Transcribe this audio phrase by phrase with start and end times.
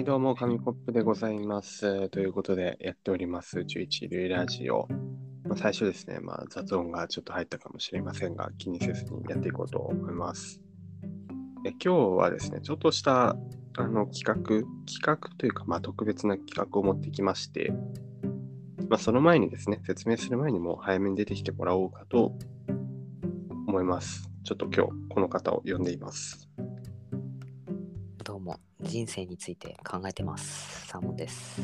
[0.00, 2.08] い、どうも、紙コップでございます。
[2.08, 4.88] ということで、やっております、11類ラジオ。
[5.44, 10.60] まあ、最初ですね、まあ、雑音がちょっと入ったかもしれませんが、気にせずにやっていこうと思います。
[11.66, 13.36] え今日はですね、ちょっとした
[13.76, 14.34] あの企画、
[14.86, 17.72] 企画というか、まあ、特別な企画を持ってきまして、
[18.88, 22.38] まあ、その前にですね、説明する前にも早めに出てきてもらおうかと
[23.66, 24.30] 思います。
[24.44, 26.48] ちょっと今日、この方を呼んでいます。
[28.24, 30.86] どうも、人生について考えてます。
[30.88, 31.60] サーモンです。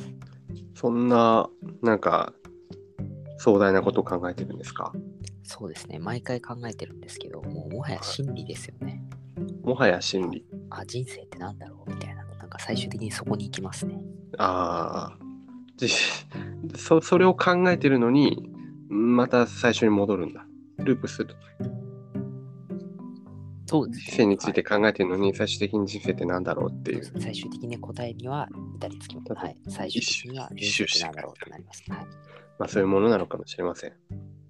[0.75, 1.49] そんな、
[1.83, 2.33] なんか、
[3.39, 4.93] 壮大なことを考えてるんですか？
[5.43, 9.03] そうですね、毎回考えてるんですけど、もうもはや真理ですよね。
[9.63, 10.45] もはや真理。
[10.71, 11.91] あ、人生ってなんだろう？
[11.91, 12.25] みたいな。
[12.25, 14.01] なんか最終的にそこに行きますね。
[14.39, 15.19] ああ、
[15.77, 15.89] じ
[16.77, 18.51] そそれを考えてるのに、
[18.89, 20.47] また最初に戻るんだ。
[20.79, 21.35] ループする。
[23.67, 27.05] そうです、人生について考えてるのに、最終的に人生ってなんだろうっていう。
[27.21, 29.35] 最終的に答えには至りつきます。
[29.35, 29.57] はい。
[29.69, 31.85] 最終的には人生ってなんだろうってなります。
[31.89, 32.07] はい。
[32.59, 33.93] まあそういうものなのかもしれません。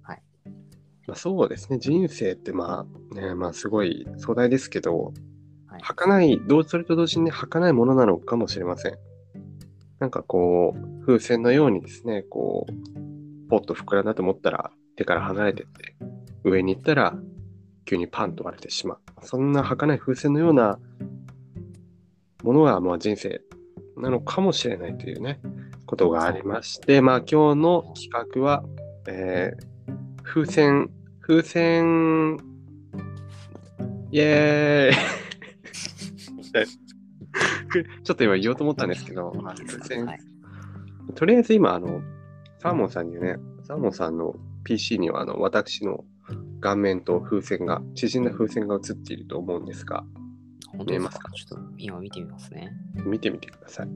[0.03, 0.21] はい。
[1.07, 1.79] まあそうですね。
[1.79, 5.13] 人生ってまあね、まあすごい壮大ですけど、
[5.65, 8.97] はい、儚い、どうそれと同時に儚いものなのかもしれません。
[9.99, 15.95] なんかこう、風船のようにですね、こう、ポッと膨らんだと思ったら手から離れてって、
[16.43, 17.17] 上に行ったら
[17.87, 18.99] 急にパンと割れてしまう。
[19.23, 20.77] そんな儚い風船のような
[22.43, 23.41] ものがまあ人生
[23.95, 25.39] なのかもしれないというね、
[25.85, 28.63] ことがありまして、まあ今日の企画は、
[29.07, 30.89] えー、風船、
[31.21, 32.37] 風船、
[34.11, 34.97] イエーイ。
[38.03, 40.19] ちょっと今言おうと思ったんですけど、まあ、風船、はい、
[41.13, 42.01] とりあえず今、あの、
[42.59, 46.03] サーモンさんにね、サーモンさんの PC には、あの、私の
[46.59, 50.03] 顔面と風船が、縮んだ風船が映っていると思うんですが、
[50.69, 51.29] 本当ですか？
[51.31, 52.71] ちょっと今見てみますね。
[53.05, 53.89] 見てみてください。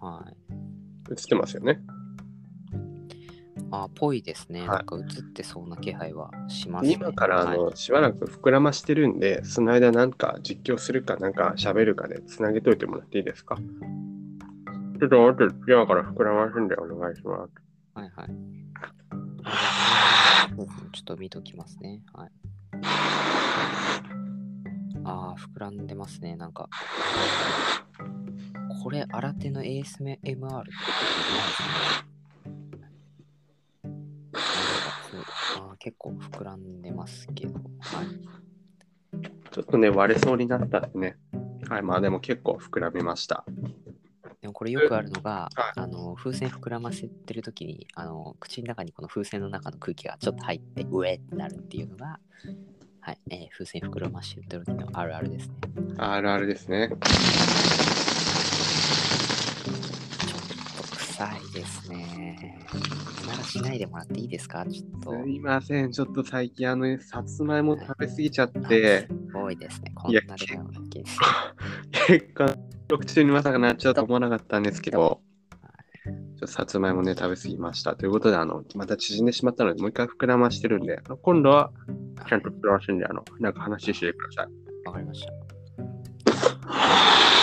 [0.00, 0.36] はい。
[1.10, 1.80] 映ってますよね。
[3.72, 4.60] あ、ぽいですね。
[4.60, 6.94] はいなんか映ってそうな気配はしますね。
[6.94, 13.56] 今からあの、はいしばらく膨らましてるんで、その間なんか実況するかなんか喋るかでつなげといてもらっていいですか？
[13.56, 17.52] ちょっと待って、今から膨らますんでお願いします。
[17.94, 18.28] はいはい。
[20.66, 22.02] あそうですねちょっと見ときますね。
[22.12, 22.30] はい。
[25.04, 26.36] ああ、膨らんでますね。
[26.36, 26.68] なんか。
[28.82, 30.68] これ、新手の ASMR ってことないで
[35.08, 35.22] すね。
[35.56, 37.54] あー結構膨らんでますけど。
[37.54, 37.60] は
[38.02, 38.06] い。
[39.50, 41.16] ちょっとね、割れそうになったんでね。
[41.68, 43.44] はい、まあでも結構膨らみました。
[44.60, 52.20] これよくあるのが、はいあの風船膨らませてるときにあの口の中にこの風船の中の空気がちょっと入ってうえってなるっていうのが、
[53.00, 55.54] はいえー風船膨らましてる時のあるあるですね。
[55.96, 56.88] あるあるですね。
[56.90, 57.06] ちょっと
[60.98, 62.58] 臭いですね。
[63.26, 64.66] ならしないでもらっていいですか？
[64.66, 69.92] ちょっとすいません、ちょっと最近あの、さつまいも食べ過ぎちゃって、多いですね。
[69.94, 70.38] こんなでかい。
[72.06, 72.54] 結果、
[72.90, 75.20] 録中にまさかなっちゃうと思わなかったんですけど、
[76.04, 77.94] ちょっとさつまいもね、食べ過ぎました。
[77.94, 81.70] ということで、あの、また縮んでしまったので、もう一回膨らましてるんで、今度は
[82.28, 84.86] ちゃんと膨らましてるんで、あの、なんか話してください。
[84.86, 85.32] わかりました。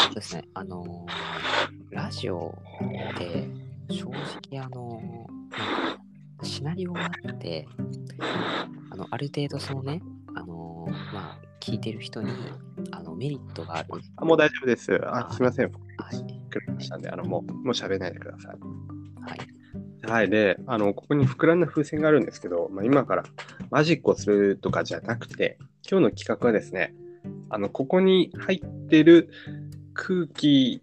[0.07, 1.27] そうですね、あのー
[1.89, 2.53] ラジオ
[3.17, 3.47] で
[3.89, 4.05] 正
[4.51, 7.67] 直あのーシナリオがあって、
[8.91, 10.01] あのある程度そのね、
[10.35, 12.31] あのーまあ、聞いてる人に
[12.91, 13.89] あのメリットがある。
[14.15, 14.99] あもう大丈夫です。
[15.03, 15.71] あ、すいません。
[15.71, 16.15] はい。
[16.15, 18.57] 膨らみましたんで、あの、もう、もう喋らないでください。
[19.21, 20.11] はい。
[20.11, 20.29] はい。
[20.29, 23.23] で、あの、ここに膨らんだ風船があるんですけど、まあ、今から
[23.71, 25.57] マジックをするとかじゃなくて、
[25.89, 26.93] 今日の企画はですね、
[27.49, 29.29] あの、ここに入ってる
[29.93, 30.81] 空気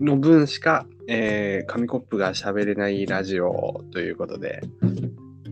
[0.00, 4.60] の分しか、えー紙コップが喋れないラジオということで、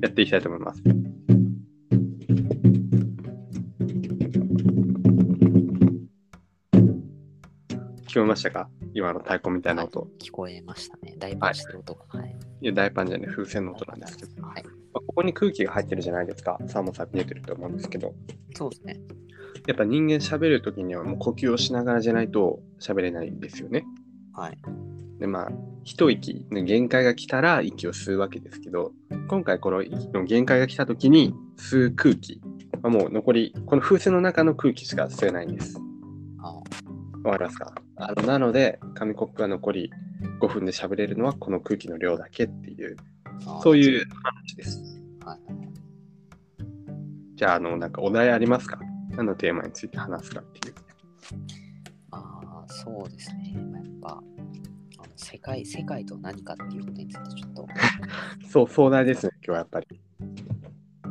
[0.02, 0.82] やっていきたいと思います。
[8.16, 8.70] 聞こえましたか？
[8.94, 10.08] 今の太鼓みたいな音。
[10.18, 11.16] 聞こえましたね。
[11.18, 12.18] 大パンしてる音が。
[12.18, 12.34] はい。
[12.62, 14.42] いや、大パンじゃね、風船の音なんですけど。
[14.42, 14.64] はい。
[14.64, 16.56] まあここに空気が入ってるじゃないですか。
[16.66, 18.14] サーモンさん見えてると思うんですけど。
[18.54, 18.98] そうですね。
[19.66, 23.84] やっぱ人間喋るときにはもう呼吸をしながらじゃないと喋れないんですよね。
[24.32, 24.56] はい。
[25.18, 25.52] で、まあ、
[25.84, 28.92] 一息、ね、限界が来たら息を吸うわけですけど、
[29.28, 32.40] 今回この限界が来たときに吸う空気
[32.80, 35.78] はもう残り、この風船の中の空気しか吸えないんです。
[36.40, 36.54] あ
[37.24, 37.74] わかりますか？
[37.98, 39.90] あのなので、紙コップが残り
[40.40, 42.96] 5分で喋れるのはこの空気の量だけっていう、
[43.46, 44.78] あそういう話です。
[45.24, 45.38] はい。
[47.36, 48.78] じゃあ、あの、なんかお題ありますか？
[49.10, 50.74] 何のテーマについて話すかっていう。
[52.10, 53.54] ああ、そうですね。
[53.72, 54.22] まあやっぱ、
[55.16, 57.66] 世界、世界とは何かっていうことについてちょっと、
[58.48, 59.86] そう、壮大ですね、今日はやっぱり。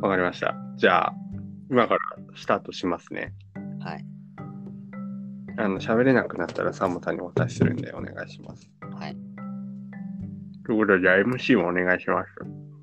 [0.00, 0.54] わかりました。
[0.76, 1.14] じゃあ、
[1.68, 2.00] 今から
[2.36, 3.32] スタートしますね。
[3.80, 4.04] はい。
[5.58, 8.70] あの、喋れなくなったらサモさんにお渡しするんでお願いします。
[8.80, 9.16] はい。
[10.64, 12.30] ということで、じゃあ MC もお願いします。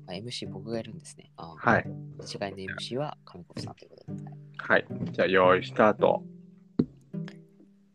[0.06, 1.30] あ MC 僕がやるんですね。
[1.36, 1.86] あはい。
[2.22, 4.24] 一概の MC は上国さんということで。
[4.24, 4.86] はいはい。
[5.12, 6.24] じゃあ、用意スタート。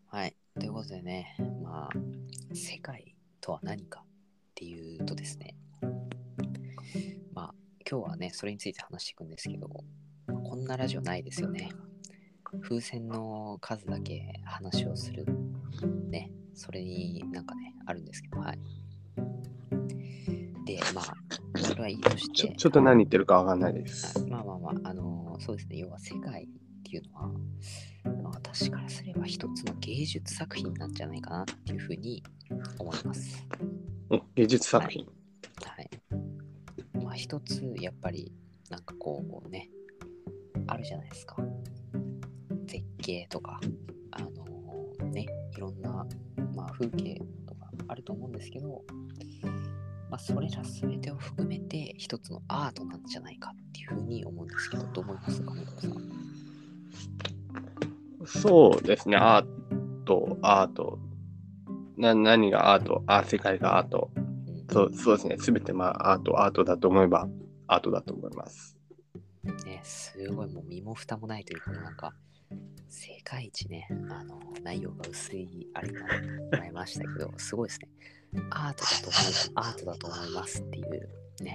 [0.06, 0.36] はい。
[0.60, 4.06] ということでね、まあ、世界とは何かっ
[4.54, 5.56] ていうとですね、
[7.34, 7.56] まあ、
[7.90, 9.68] 今日はね、それについて話していくんですけど、
[10.28, 11.72] こんなラジオないですよね。
[12.62, 15.26] 風船の数だけ話をする。
[16.10, 18.60] ね、それになんかね、あるんですけど、はい。
[20.66, 24.26] で、まあ、それはいいとしちょて、ちょっと何言ってるかわかんないです。
[24.28, 26.48] まあまあまあ、あのそうですね、要は世界っ
[26.84, 27.28] ていうのは、
[28.24, 32.24] まあ、私からすれば一つの芸術作品なんじゃないかなっていうふうに
[32.80, 33.48] 思います。
[34.10, 35.06] お芸術作品。
[35.64, 35.90] はい。
[37.04, 38.34] まあ一つ、やっぱり、
[38.70, 39.70] なんかこうね、
[40.68, 41.38] あるじゃないですか。
[43.10, 43.60] 絶景とか、
[44.12, 44.30] あの
[45.10, 45.26] ね、
[45.56, 46.06] いろんな、
[46.56, 48.84] まあ、風景とかあると思うんですけど、
[50.10, 55.94] まあ、それら全てを含めて一つのアートなんじゃないかっていうふうに思うんですけど、どう思いますか、本さん？
[58.26, 59.18] そうですね。
[59.18, 59.46] アー
[60.06, 61.00] ト、アート。
[61.98, 63.04] な何がアート？
[63.08, 64.12] あ、世界がアート。
[64.16, 64.30] うん
[64.72, 65.38] そうそうですね。
[65.40, 67.28] すべてまあアート、アートだと思えば
[67.66, 68.78] アートだと思います。
[69.66, 72.14] ね、すごいもう身も蓋もないというか、なんか、
[72.90, 77.90] 世界一ね、あの、内容が薄いあれになってもらいましたけど、 すごいですね。
[78.50, 81.10] アートだと思いアートだと思いますっていう
[81.44, 81.54] ね、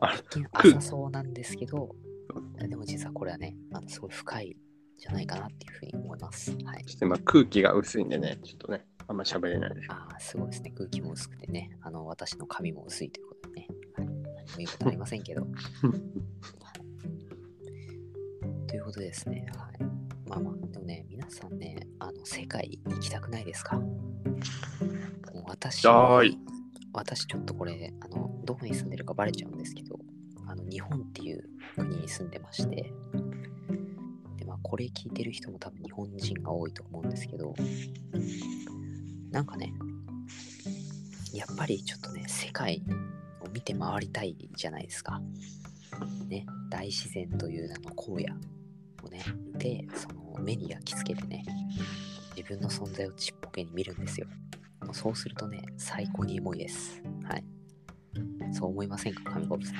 [0.00, 1.94] あ一見く浅そうなんですけど、
[2.58, 4.56] でも実はこれはね、あのすごい深いん
[4.98, 6.52] じゃないかなっていうふうに思います。
[6.64, 6.84] はい。
[6.84, 9.86] ちょっと今空気が薄いんでね、ちょっとね、あんま喋れないです。
[9.90, 10.72] ああ、すごいですね。
[10.74, 14.22] 空気も薄くてね、あの、私の髪も薄いということでね、はい、何も
[14.58, 15.46] 言うことありませんけど、
[18.66, 19.85] ということでですね、はい。
[20.26, 23.80] まあまあ、でもね、皆さんね、あの、世界行きたくないですか？
[25.48, 25.86] 私、
[26.92, 29.98] 私ちょっとこれ、あの、どこに住んでるかバレちゃうんですけど、
[30.46, 32.92] あの、日本っていう国に住んでまして、
[34.36, 37.54] で、まあ、これ聞いてる人も多分日本人が多いと思うんですけど、
[39.30, 39.72] なんかね、
[41.32, 42.82] やっぱりちょっとね、世界
[43.40, 45.20] を見て回りたいじゃないですか。
[46.28, 48.55] ね、大自然という名の荒野
[49.06, 49.24] をね、
[49.54, 51.44] 見て、その目に焼き付けてね、
[52.36, 54.26] 自分の存在をちっぽけに見るんですよ。
[54.82, 57.02] もうそうするとね、最高にエモいです。
[57.24, 57.44] はい。
[58.52, 59.76] そう思いませんか、神コブさん？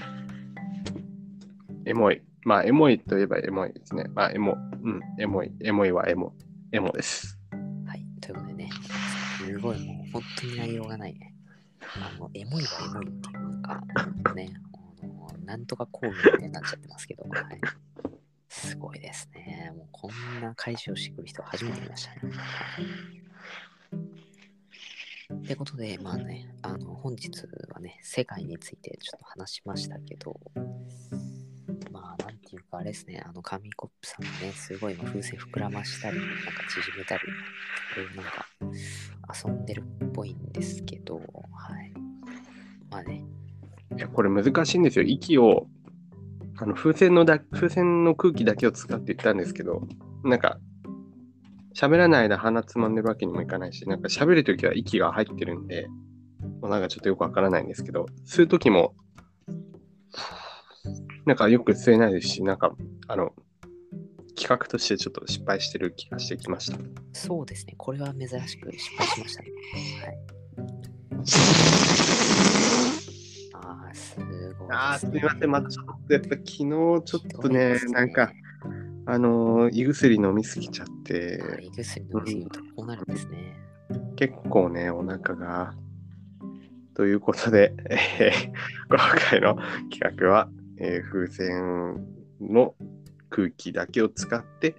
[1.84, 2.22] エモい。
[2.42, 4.04] まあ、エモいといえばエモいですね。
[4.14, 4.56] まあ、エモ、う
[4.90, 5.52] ん、エモい。
[5.62, 6.32] エモいはエモ、
[6.72, 7.38] エモです。
[7.86, 8.04] はい。
[8.20, 8.70] ということでね、
[9.44, 11.34] すごいもう本当に内容がないね。
[11.80, 13.82] あの、エモいはエモいっていう、なんか、
[14.34, 14.50] ね、
[15.02, 17.60] あのなんとか工具みたいになっちゃってますけど、はい。
[18.66, 19.72] すごいですね。
[19.76, 22.20] もうこんな解消してくる人初めて見ましたね。
[25.34, 27.30] ってことで、まあね、あの、本日
[27.72, 30.38] はね、世界についてちょっと話しましたけど、
[31.92, 36.34] まあ、なんていうか、あれですね、あの、紙コップさんがね、すごい今風船膨らましたり、なんか
[36.68, 38.46] 縮めたり、いろいろなんか
[39.32, 41.22] 遊んでるっぽいんですけど、は
[41.80, 41.92] い。
[42.90, 43.24] まあね、
[43.96, 45.04] いや、これ難しいんですよ。
[45.04, 45.68] 息を、
[46.58, 49.82] あの風船のだ風船の空気だけを使って言ったんですけど、
[50.24, 50.58] なんか、
[51.74, 55.88] 喋らない間鼻つまんでるわけにもいかないし、なんか喋るときは息が入ってるんで、
[56.62, 58.94] もうなんかちょっとよくわからないんですけど、吸うときも、
[61.26, 62.74] なんかよく吸えないですし、なんか、
[63.08, 63.34] あの、
[64.36, 66.78] 企画としてちょっと失敗してる気がしてきました。
[67.12, 69.50] そうですね、これは珍しく失敗しましたね。
[70.02, 70.08] は
[72.22, 72.25] い。
[73.62, 74.16] ああ、す
[74.58, 74.68] ごい。
[74.70, 77.04] あーすみません、またちょっと、やっぱ昨日ちょっ
[77.42, 78.32] とねです、なんか、
[79.06, 83.56] あのー胃薬飲みすぎちゃっあて、ー胃薬飲みすぎるとこうなるんですね。
[84.16, 85.74] 結構ね、お腹が。
[86.94, 88.52] ということで、えー
[88.88, 88.98] 今
[89.30, 89.58] 回の
[89.90, 90.48] 企画は、
[90.78, 91.96] えー風船
[92.40, 92.74] の
[93.28, 94.76] 空気だけを使って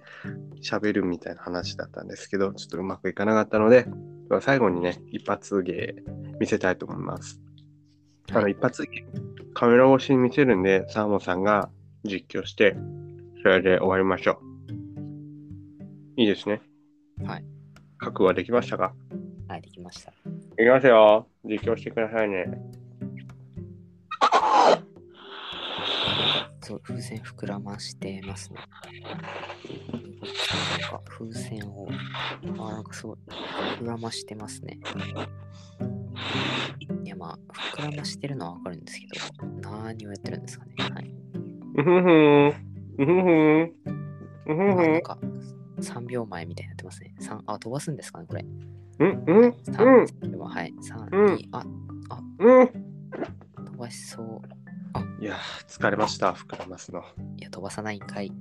[0.62, 3.86] 喋るみたいな話だったんですけど、ちょっとうまくいかなかったので、
[4.40, 6.02] 最後にね、一発芸
[6.40, 7.40] 見せたいと思います。
[8.32, 9.04] あの、一発芸、
[9.54, 11.70] カメラ越しに見せるんで、サーモンさんが
[12.04, 12.76] 実況して、
[13.42, 14.40] それで終わりましょ
[16.16, 16.20] う。
[16.20, 16.60] いいですね。
[17.24, 17.44] はい。
[17.96, 18.94] 覚悟はできましたか？
[19.48, 20.10] はい、できました。
[20.10, 20.14] い
[20.58, 21.26] きますよ。
[21.44, 22.46] 実況してくださいね。
[26.60, 28.58] そう、風船膨らましてますね。
[30.82, 31.88] なんか風船を、
[32.58, 33.16] あ、なんかすごい、
[33.80, 34.78] 膨らましてますね。
[37.18, 40.74] いや、まあ、膨らましてるのはわかるんですけど、何をやってるんですかね。
[40.78, 41.14] はい。
[41.76, 42.46] うふふん。
[42.48, 42.52] う
[42.98, 43.72] ふふん。
[44.46, 44.96] うふあなふん。
[44.96, 45.18] んか、
[45.80, 47.14] 3秒前みたいになってますね。
[47.20, 48.44] 3あ、飛ばすんですかね、これ。
[49.00, 50.72] うんうん3、うん3秒はい。
[50.80, 51.64] 3、うん2、あ、
[52.38, 52.68] うん。
[53.64, 55.22] 飛ばしそう。
[55.22, 56.32] いやー、疲れました。
[56.32, 57.02] 膨らますの。
[57.36, 58.32] いや、飛ばさないんかい。